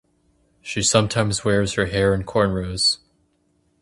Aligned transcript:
She 0.63 0.81
sometimes 0.81 1.45
wears 1.45 1.73
her 1.75 1.85
hair 1.85 2.15
in 2.15 2.23
cornrows. 2.23 2.97